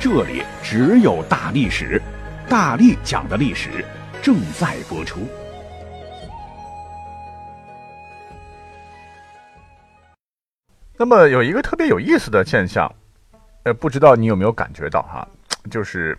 [0.00, 2.00] 这里只有大历史，
[2.48, 3.84] 大力讲的历史
[4.22, 5.26] 正在播出。
[10.96, 12.88] 那么有一个特别有意思的现象，
[13.64, 15.26] 呃，不知道你有没有感觉到哈，
[15.68, 16.16] 就是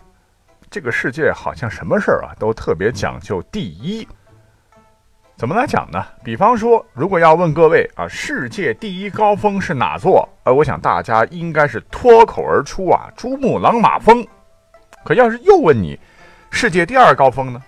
[0.70, 4.06] 这个世界好像什么事儿啊都特别讲究第一。
[5.40, 6.04] 怎么来讲呢？
[6.22, 10.28] 比方说，如果要问各位啊，世界第一高峰是哪座？
[10.44, 14.22] 呃，我想大家应该是脱口而出啊，珠穆朗玛峰。
[15.02, 15.98] 可要是又问你，
[16.50, 17.62] 世界第二高峰呢？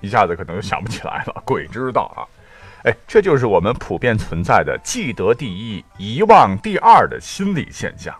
[0.00, 2.26] 一下子可能就想不起来了，鬼知道啊！
[2.82, 8.12] 哎，这就是我们普遍存在的记得第一、遗忘第二的心理现象。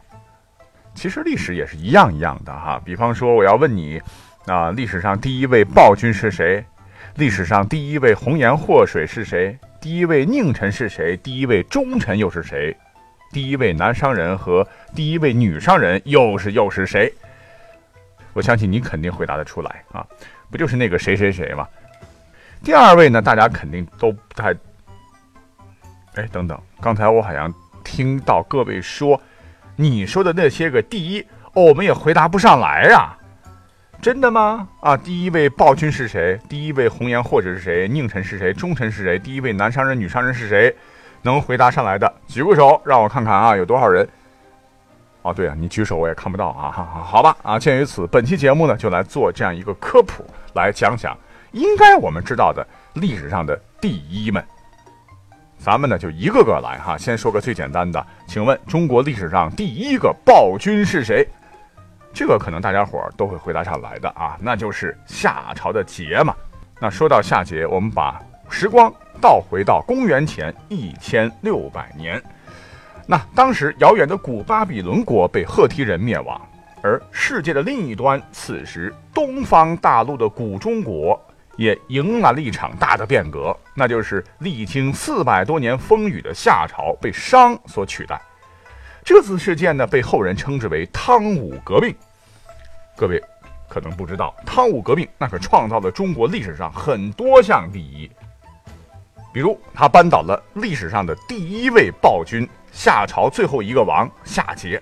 [0.94, 2.80] 其实历史也是一样一样的哈。
[2.84, 4.00] 比方说，我要问你，
[4.46, 6.64] 啊，历史上第一位暴君是谁？
[7.20, 9.54] 历史上第一位红颜祸水是谁？
[9.78, 11.14] 第一位佞臣是谁？
[11.18, 12.74] 第一位忠臣又是谁？
[13.30, 17.12] 第一位男商人和第一位女商人又是又是谁？
[18.32, 20.02] 我相信你肯定回答得出来啊，
[20.50, 21.68] 不就是那个谁谁谁吗？
[22.64, 24.54] 第二位呢，大家肯定都不太……
[26.14, 27.52] 哎，等等，刚才我好像
[27.84, 29.20] 听到各位说，
[29.76, 31.20] 你说的那些个第一，
[31.52, 33.14] 哦，我们也回答不上来呀。
[34.00, 34.66] 真的吗？
[34.80, 36.40] 啊，第一位暴君是谁？
[36.48, 37.86] 第一位红颜祸水是谁？
[37.86, 38.50] 佞臣是谁？
[38.50, 39.18] 忠臣是谁？
[39.18, 40.74] 第一位男商人、女商人是谁？
[41.20, 44.08] 能回答上来的，举个手，让我看看啊，有多少人？
[45.20, 46.70] 哦，对啊，你举手我也看不到啊。
[46.70, 51.14] 好好吧，啊，鉴于此，本期节目呢，就来做这样一个科普，来讲讲
[51.52, 54.42] 应该我们知道的历史上的第一们。
[55.58, 56.96] 咱们呢，就一个个来哈。
[56.96, 61.28] 先说个最简单的，请问中国历史上第一个暴君是谁？
[62.12, 66.34] 这个可能大家伙儿都会回答上来的啊，那就是夏朝的桀嘛。
[66.80, 72.20] 那说到夏桀，我们把时光倒回到公元前一千六百年。
[73.06, 76.40] 那当时遥远的古巴比伦国被赫梯人灭亡，
[76.82, 81.20] 而世界的另一端，此时东方大陆的古中国
[81.56, 88.20] 也迎来了一场大的变革，那就是历经四百多年风雨的夏朝被商所取代。
[89.04, 91.94] 这次事件呢，被后人称之为汤武革命。
[92.96, 93.22] 各位
[93.68, 98.10] 可能不知道，汤武革命那可创造了中国历史上很多项第一。
[99.32, 104.80] 比如，他扳倒了历史上的第一位暴君夏朝最后一个王夏桀。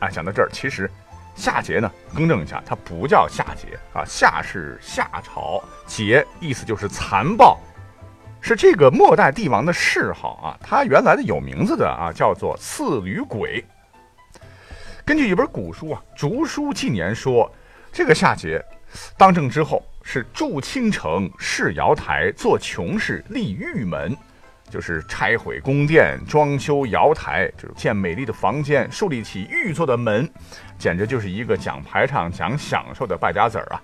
[0.00, 0.90] 哎，讲到这儿，其实
[1.34, 7.58] 夏桀呢，更正一下，他不叫夏桀啊，夏是夏朝，桀意思就是残暴。
[8.44, 13.64] 是这个末代帝王的谥号啊，他原来的有名字的啊，叫做刺吕鬼。
[15.04, 17.50] 根据一本古书啊，《竹书纪年》说，
[17.92, 18.60] 这个夏桀
[19.16, 24.16] 当政之后是筑青城、饰瑶台、做琼室、立玉门，
[24.68, 30.28] 就是拆毁宫殿、装修瑶台，就是建美丽的房间、树立起玉做的门，
[30.78, 33.80] 简直就是一个讲排场、讲享受的败家子儿啊。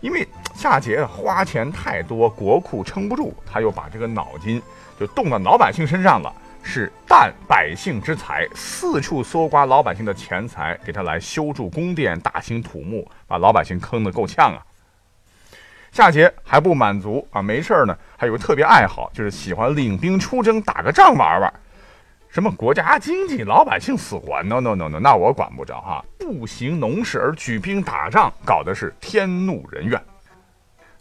[0.00, 4.62] 因为夏桀花钱太多，国库撑不住，他又把这个脑筋
[4.98, 6.32] 就动到老百姓身上了，
[6.62, 14.62] 是啖百姓之财，四处搜刮老百姓的钱财，给他来修筑宫殿、大兴土木，把老百姓坑得够呛啊。
[15.90, 21.52] 夏桀还不满足啊，没事呢，还有个特别爱好，就是喜欢领兵出征，打个仗玩玩。
[22.28, 26.04] 什么国家经济、老百姓死活？no no no no，那我管不着哈。
[26.18, 30.00] 不行农事而举兵打仗，搞的是天怒人怨。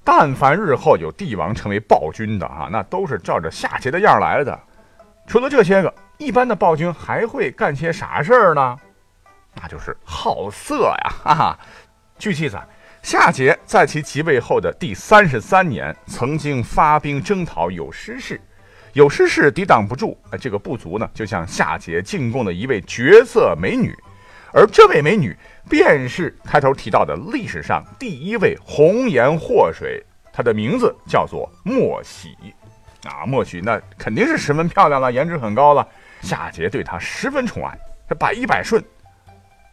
[0.03, 4.57] 但凡日后有帝王成为暴君的哈，那都是照着夏桀的样来的。
[5.27, 8.77] 除了这些个，一般的暴君还会干些啥事儿呢？
[9.53, 11.13] 那就是好色呀！
[11.23, 11.59] 哈哈。
[12.17, 12.65] 据记载，
[13.01, 18.39] 夏桀在其即位后的第三十三年，曾经发兵征讨有失氏。
[18.97, 23.95] 有时是抵挡不住，哎，这个部族呢，就向夏桀进贡了一位绝色美女，
[24.51, 25.37] 而这位美女
[25.69, 30.03] 便是开头提到的历史上第一位红颜祸水，
[30.33, 32.35] 她的名字叫做莫喜。
[33.03, 35.87] 啊，莫喜那肯定是十分漂亮了，颜值很高了。
[36.23, 37.77] 夏桀对她十分宠爱，
[38.09, 38.83] 他百依百顺。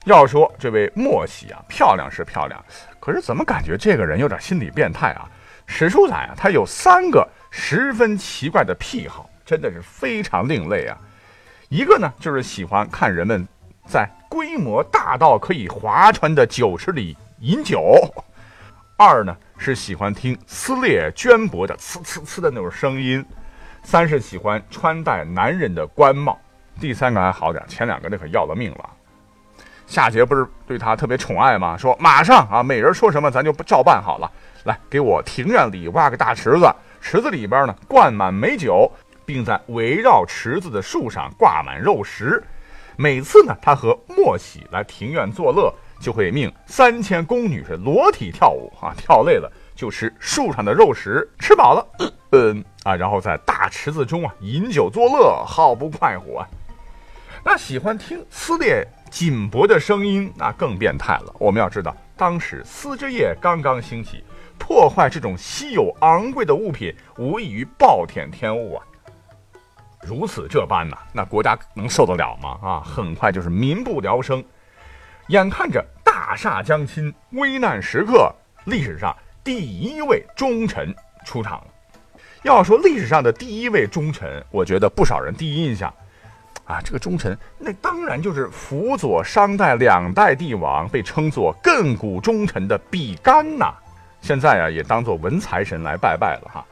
[0.04, 2.62] 要说这位莫喜啊，漂亮是漂亮，
[3.00, 5.26] 可是怎么感觉这个人有点心理变态啊？
[5.64, 7.26] 史书载啊，他有三个。
[7.56, 10.98] 十分奇怪的癖好，真的是非常另类啊！
[11.68, 13.46] 一个呢，就是喜欢看人们
[13.86, 17.78] 在规模大到可以划船的酒池里饮酒；
[18.98, 23.22] 二呢是喜欢听撕裂绢帛的呲呲呲的那种声音；
[23.84, 26.34] 三是喜欢穿戴男人的官帽；
[26.80, 28.90] 第三个还好点，前两个那可要了命了。
[29.86, 31.76] 夏桀不是对他特别宠爱吗？
[31.76, 34.28] 说马上啊，美人说什么咱就照办好了。
[34.64, 36.74] 来，给我庭院里挖个大池子，
[37.04, 38.90] 池子里边呢灌满美酒，
[39.26, 42.42] 并在围绕池子的树上挂满肉食。
[42.96, 45.70] 每次呢，他和莫喜来庭院作乐，
[46.00, 51.86] 就会命三千宫女是裸体跳舞啊，跳累了就吃树上的肉食，吃饱了，
[52.32, 56.48] 嗯啊，然后在大池子中啊饮酒作乐，好不快活啊。
[57.44, 61.34] 那喜欢听撕裂锦帛的声音，那更变态了。
[61.38, 64.24] 我们要知道，当时丝织业刚刚兴起，
[64.58, 68.82] 破坏这种稀有昂贵的物品，无异于暴殄天物啊。
[70.02, 72.58] 如此这般呐，那国家能受得了吗？
[72.62, 74.44] 啊，很快就是民不聊生。
[75.28, 78.30] 眼看着大厦将倾，危难时刻，
[78.64, 81.66] 历史上第一位忠臣出场了。
[82.42, 85.92] 要说历史上的第一位忠臣，我觉得不少人第一印象，
[86.66, 93.72] 啊，这个忠臣那当然就是辅佐商代两代帝王，被称作亘古忠臣的比干呐。
[94.24, 96.64] 现在啊，也当做文财神来拜拜了哈。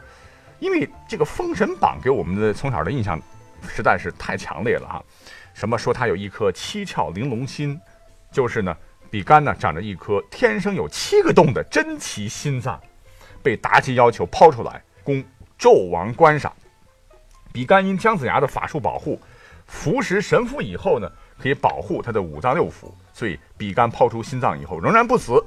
[0.59, 3.21] 因为这个《封神榜》给我们的从小的印象
[3.69, 5.05] 实在是太强烈了哈，
[5.53, 7.79] 什么说他有一颗七窍玲珑心，
[8.31, 8.75] 就是呢，
[9.11, 12.81] 比干呢长着一颗天生有七个洞的珍奇心脏，
[13.43, 15.23] 被妲己要求抛出来供
[15.59, 16.51] 纣王观赏。
[17.53, 19.21] 比干因姜子牙的法术保护，
[19.67, 21.07] 服食神符以后呢，
[21.39, 25.45] 可以保护他的五脏六腑，所以比干抛出心脏以后仍然不死。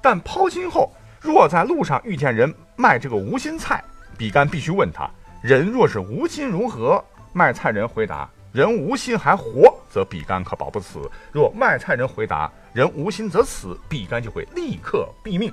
[0.00, 3.82] 但抛心后，若在路上遇见人卖这个无心菜，
[4.16, 5.10] 比干必须问他：
[5.42, 7.02] 人若是无心如何？
[7.32, 11.00] 卖菜人回答：人无心还活，则比干可保不死；
[11.32, 15.52] 若卖菜人回答人无心则死，比干就会立刻毙命。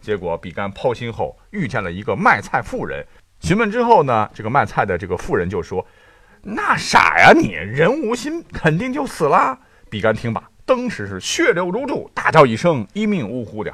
[0.00, 3.06] 结果比干抛心后遇见了一个卖菜妇人，
[3.40, 5.86] 询问之后呢，这个卖菜的这个妇人就说
[6.42, 9.56] ：“那傻呀你，人无心肯定就死了。”
[9.88, 13.72] 比干听罢，当时是血流如注，大叫一声：“一命呜呼了！”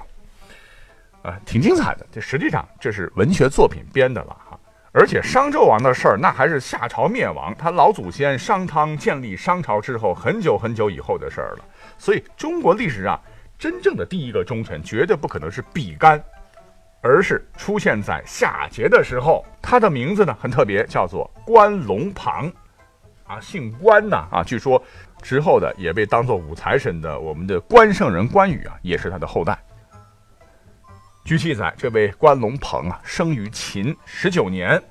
[1.44, 2.06] 挺精彩的。
[2.10, 4.58] 这实际上这是文学作品编的了哈。
[4.90, 11.64] 而且商纣王的事儿，那还是夏朝灭亡，他老祖先商汤建立商朝之后很久很久以后的事儿了。
[11.98, 13.20] 所以中国历史上
[13.58, 16.20] 真正的第一个忠臣，绝对不可能是比干，
[17.02, 19.44] 而是出现在夏桀的时候。
[19.60, 22.50] 他的名字呢很特别，叫做关龙庞，
[23.26, 24.42] 啊，姓关呐啊。
[24.42, 24.82] 据说
[25.20, 29.56] 之后的也被当做五财神的我们的关圣人关羽啊，也是他的后代。
[31.28, 34.82] 据记载，这位关龙鹏啊，生于秦十九年，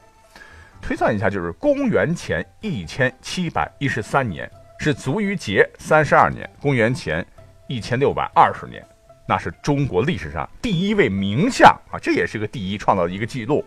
[0.79, 4.47] 推算一下就是公元前一千七百一十三年，
[4.77, 7.25] 是卒于节三十二年，公元前
[7.67, 8.85] 一千六百二十年，
[9.27, 13.65] 那是中国历史上第一位名相啊，这也是个第一，创造的一个记录，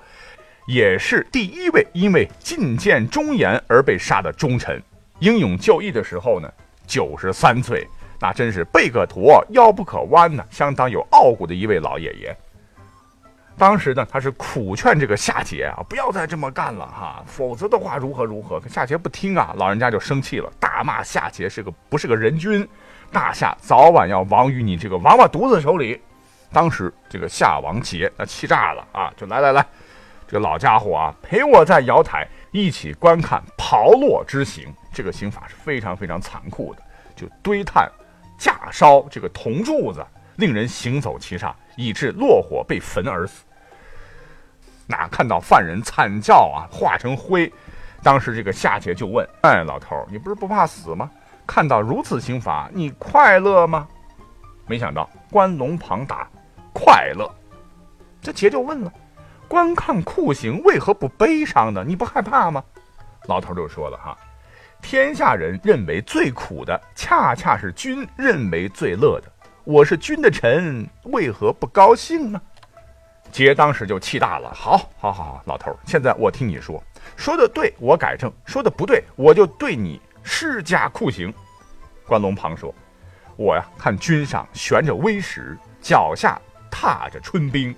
[0.68, 4.80] 也是第一位因为进谏忠言而被杀的忠臣。
[5.18, 6.48] 英勇就义的时候呢，
[6.86, 7.84] 九十三岁，
[8.20, 12.36] 那真是背可驼，腰不可弯呢，相当有傲骨的一位老爷爷。
[13.60, 18.58] 当时呢，他是苦劝这个夏桀啊，不要再这么干了哈，否则的话如何如何。
[18.58, 22.66] 可夏桀不听啊，老人家就生气了，大骂夏桀是个不是个人君，
[23.12, 26.00] 大夏早晚要亡于你这个王八犊子手里。
[26.50, 29.62] 当时这个夏王桀那气炸了啊，就来来来，
[30.26, 34.72] 这个老家伙啊，陪我在瑶台一起观看炮烙之刑。
[34.90, 36.82] 这个刑法是非常非常残酷的，
[37.14, 37.86] 就堆炭、
[38.38, 40.02] 架烧这个铜柱子，
[40.36, 43.44] 令人行走其上，以致落火被焚而死。
[44.90, 47.50] 那看到犯人惨叫啊，化成灰，
[48.02, 51.08] 当时这个夏桀就问：“哎，老头，你不是不怕死吗？
[51.46, 53.86] 看到如此刑罚，你快乐吗？”
[54.66, 56.28] 没想到关龙庞答
[56.74, 57.30] ：“快乐。”
[58.20, 58.92] 这桀就问了
[59.46, 61.84] ：“观看酷刑为何不悲伤呢？
[61.86, 62.62] 你不害怕吗？”
[63.28, 64.16] 老头就说了：“哈，
[64.82, 69.30] 天下人认为最苦的，恰恰是君认为最乐的。
[69.62, 72.40] 我是君的臣，为何不高兴呢？”
[73.30, 76.82] 杰当时就气大了，好，好，好，好，老头，现在我听你说，
[77.16, 81.32] 说的对，我改正；说的不对，我就对你施加酷刑。
[82.06, 82.74] 关龙庞说
[83.36, 87.74] ：“我呀，看君上悬着威石，脚下踏着春兵，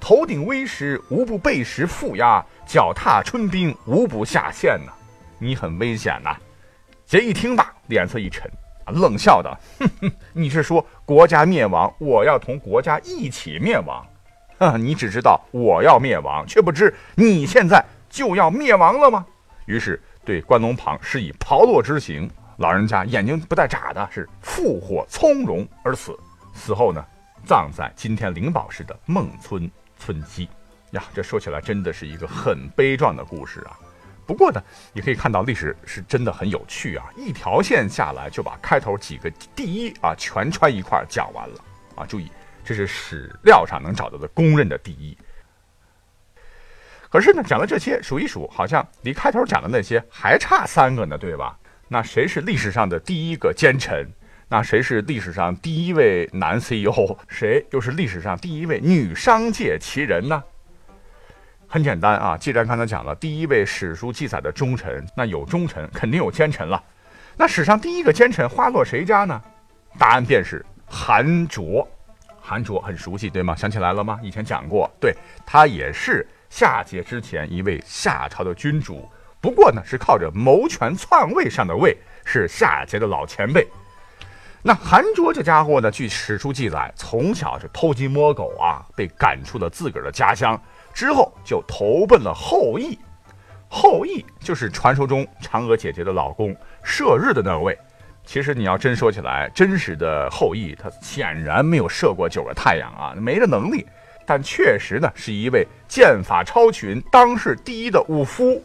[0.00, 4.92] 头顶威石无不背石负压，脚踏春兵无不下陷呐，
[5.38, 6.34] 你很危险呐。”
[7.04, 8.50] 杰一听罢，脸色一沉，
[8.86, 14.04] 冷笑道：“哼哼，你是说国家灭亡，我要同国家一起灭亡？”
[14.58, 14.76] 啊！
[14.76, 19.24] 你只知道我要灭亡，却不知你现在就要灭亡了吗？
[19.66, 26.18] 于是对关龙旁施以炮烙之刑，老人家眼睛不带眨的，是复活从容而死。
[26.52, 27.04] 死后呢，
[27.44, 30.48] 葬在今天灵宝市的孟村村西。
[30.92, 33.76] 呀，这说起来真的是一个很悲壮的故事啊。
[34.26, 41.56] 不过呢，你可以看到历史是真的很有趣啊，一条线下来就把开头几个第一啊全穿一块讲完了
[41.96, 42.06] 啊。
[42.06, 42.30] 注意，
[42.64, 45.16] 这是史料上能找到的公认的第一。
[47.10, 51.56] 可是呢，讲了这些，数一数，好像离开头讲的那些还差三个呢，对吧？
[51.86, 54.10] 那谁是历史上的第一个奸臣？
[54.48, 57.16] 那谁是历史上第一位男 CEO？
[57.28, 60.42] 谁又是历史上第一位女商界奇人呢？
[61.68, 66.82] 很简单啊，既然刚才讲了第一位史书记载的忠臣，那有忠臣肯定有奸臣了。
[67.36, 69.40] 那史上第一个奸臣花落谁家呢？
[69.98, 71.88] 答案便是韩卓。
[72.46, 73.56] 韩卓很熟悉，对吗？
[73.56, 74.20] 想起来了吗？
[74.22, 79.08] 以前讲过，对他也是夏桀之前一位夏朝的君主，
[79.40, 83.66] 不过呢是靠着谋权篡位上的位，是夏桀的老前辈。
[84.60, 90.60] 那韩卓这家伙呢，据史书记载，从小是偷鸡摸狗啊，被赶出了自个儿的家乡，
[90.92, 92.98] 之后就投奔了后羿。
[93.70, 97.76] 后羿就是传说中嫦娥姐姐的老公射日的那位。
[98.26, 103.86] 其实你要真说起来，真实的后羿他显然没有射过九个太阳啊，没这能力。
[104.26, 108.62] 但确实呢，是一位剑法超群、当世第一的武夫。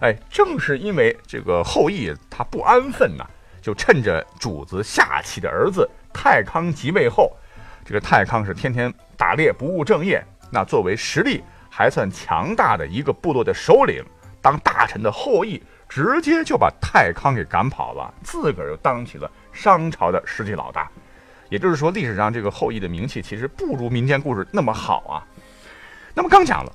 [0.00, 3.24] 哎，正是因为这个后羿他不安分呐，
[3.62, 7.32] 就趁着主子夏启的儿子太康即位后，
[7.84, 14.04] 这个太康是天天打猎不务正业，那作为实力还算强大的一个部落的首领，
[14.42, 15.62] 当大臣的后羿。
[15.94, 20.90] 直接就把太康给赶跑了，自个儿又当起了商朝的实际老大。
[21.50, 25.22] 也就是说，历史上这个后羿的名气其实不如民间故事那么好啊。
[26.12, 26.72] 那么刚讲了，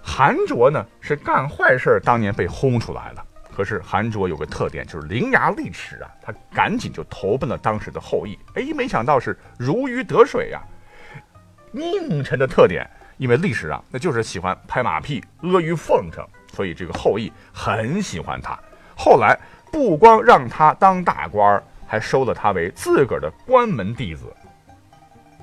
[0.00, 3.26] 韩卓呢是干坏事当年被轰出来了。
[3.52, 8.38] 可是韩卓有个特点，就是伶牙俐齿啊，他赶紧就投奔了当时的后羿。
[8.54, 10.62] 哎，没想到是如鱼得水呀。
[11.72, 16.24] 佞臣的特点，因为历史上那就是喜欢拍马屁、阿谀奉承。
[16.54, 18.58] 所以这个后羿很喜欢他，
[18.96, 19.38] 后来
[19.72, 24.32] 不光让他当大官儿，还收了他为自个儿的关门弟子。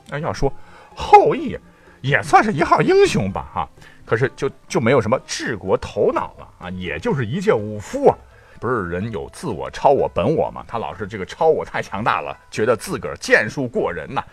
[0.08, 0.52] 那要说
[0.96, 1.60] 后羿
[2.02, 3.70] 也算是一号英雄吧，哈，
[4.06, 8.18] 可是就就没有什么治国头脑了啊，也就是一介武夫啊。
[8.60, 10.64] 不是人有自我、超我、本我吗？
[10.68, 14.24] 他老是这个超我太强大了，觉得自个儿剑术过人呐，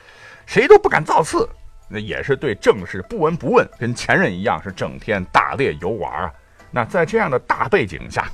[0.45, 1.49] 谁都不敢造次。
[1.89, 6.33] 那也是对政事不闻不问，跟前任一样，是整天打猎游玩啊。
[6.71, 8.31] 那在这样的大背景下，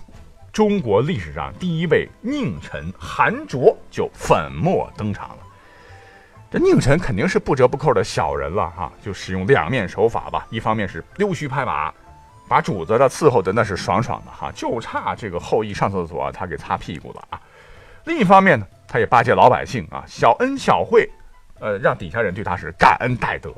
[0.52, 5.38] 中国历史上第一位佞臣韩卓就粉墨登场了。
[6.50, 10.46] 这佞臣肯定是不折不扣的小人了哈，就使用两面手法吧。
[10.50, 11.92] 一方面是溜须拍马，
[12.48, 17.40] 把主子的伺候的那是爽爽的哈，就差这个后羿上厕所他给擦屁股了啊。
[18.04, 21.10] 另一方面呢，他也巴结老百姓啊，小恩小惠，
[21.58, 23.50] 呃，让底下人对他是感恩戴德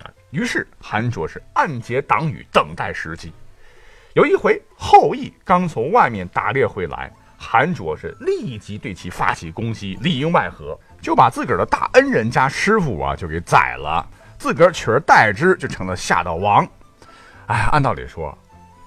[0.00, 0.10] 啊。
[0.30, 3.32] 于是韩卓是暗结党羽，等待时机。
[4.14, 14.06] 有一回，后羿刚从外面打猎回来，韩卓是立即对其发起攻击，里应外合，就把自个儿的大恩人家师傅啊就给宰了，
[14.38, 16.68] 自个儿取而代之，就成了夏道王。
[17.46, 18.36] 哎，按道理说，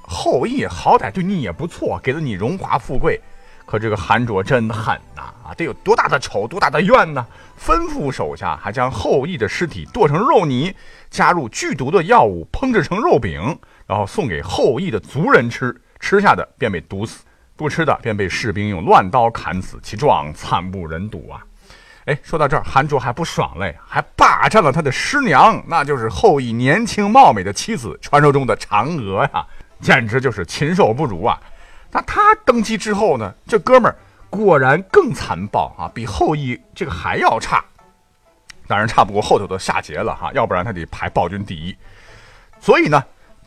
[0.03, 3.19] 后羿好歹对你也不错，给了你荣华富贵，
[3.65, 5.23] 可这个韩卓真狠呐！
[5.43, 7.25] 啊，得有多大的仇，多大的怨呢？
[7.59, 10.75] 吩咐手下还将后羿的尸体剁成肉泥，
[11.09, 13.57] 加入剧毒的药物，烹制成肉饼。
[13.87, 17.23] 然后送给后羿的族人吃，吃下的便被毒死，
[17.55, 21.41] 不吃的便被士兵用乱刀砍死，其状惨不忍睹啊！
[22.05, 29.45] 哎，说到这儿，韩卓还不爽嘞，还霸占了他的师娘，那就是后羿年轻貌美的妻子，传说中的嫦娥呀，
[29.79, 31.39] 简直就是禽兽不如啊！
[31.91, 33.95] 那他登基之后呢，这哥们儿
[34.29, 37.63] 果然更残暴啊，比后羿这个还要差，
[38.67, 41.75] 当然差不过后头的夏桀了哈，要不然他得排暴君第一，
[42.59, 43.03] 所以呢。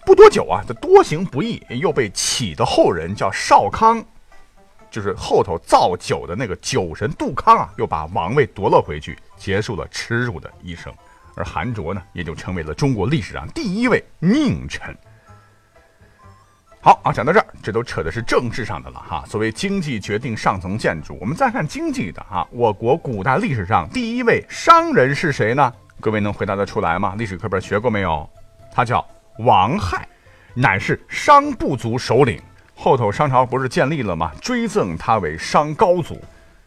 [0.09, 4.03] 不多久啊，这多行不义，又被启的后人叫少康，
[4.91, 10.91] 就是后头造酒的那个酒神杜康啊，又把王位夺了回去，结束了耻辱的一生。
[11.35, 14.97] 而韩卓呢，也就成为了中国历史上第一位佞臣。
[16.81, 19.23] 好啊，讲到这儿，这都扯的是政治上的了哈。
[19.29, 22.49] 所谓经济决定上层建筑，我们再看经济的哈。
[22.51, 25.71] 我国古代历史上第一位商人是谁呢？
[26.01, 27.15] 各位能回答得出来吗？
[27.19, 28.27] 历史课本学过没有？
[28.73, 29.07] 他叫。
[29.39, 30.09] 王亥，
[30.53, 32.43] 乃是商部族首领。
[32.75, 34.33] 后头商朝不是建立了吗？
[34.43, 36.21] 追赠他为商高祖。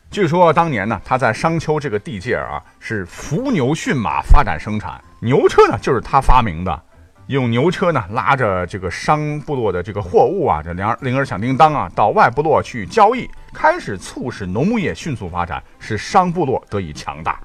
[0.09, 5.01] 据说当年呢，他在商丘这个地界啊，是伏牛驯马，发展生产。
[5.19, 6.81] 牛车呢，就是他发明的。
[7.27, 17.37] 用牛车呢，拉着这个商部落的这个货物啊，这铃铃儿响叮当啊，到外部落去交易，开始促使农牧业迅速发展，使商部落得以强大。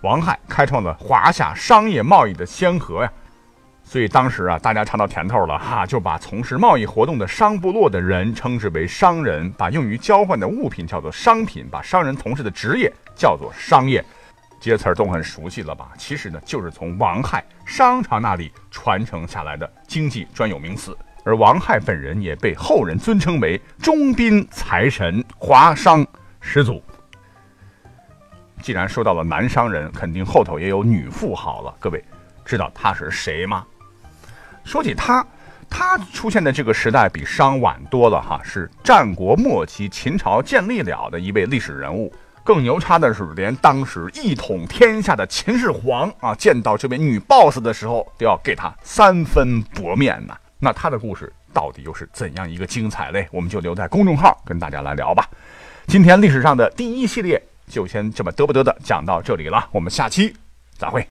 [0.00, 3.12] 王亥开创了华夏商业贸易的先河呀。
[3.84, 14.02] 所以当时啊，大家尝到甜头了哈，就把从事贸易活动的商部落的人称之为商人，把用于交换的物品叫做商品，把商人从事的职业叫做商业。
[14.58, 15.90] 这些词儿都很熟悉了吧？
[15.98, 20.96] 其实呢，就是从王亥商朝那里传承下来的经济专有名词。
[21.24, 26.06] 而王亥本人也被后人尊称为中宾财神、华商
[26.40, 26.82] 始祖。
[28.62, 31.74] 既然说到了男商人，肯定后头也有女富豪了。
[31.78, 32.02] 各位
[32.44, 33.64] 知道他是谁吗？
[34.64, 35.26] 说起他，
[35.68, 42.12] 他出现的这个时代比商晚多了哈，是战国末期秦朝建立了的一位历史人物。
[42.44, 50.36] 更牛叉的是，连当时一统天下的秦始皇啊，见到这位女 boss 的时候，都要给他三分薄面呢。
[50.58, 53.28] 那他的故事到底又是怎样一个精彩嘞？
[53.30, 55.28] 我们就留在公众号跟大家来聊吧。
[55.86, 60.34] 今天历史上的第一系列就先这么嘚不嘚的讲到这里了，我们下期
[60.76, 61.08] 再会。